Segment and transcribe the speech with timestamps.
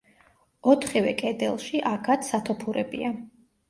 [0.73, 3.17] ოთხივე კედელში, აქაც, სათოფურებია.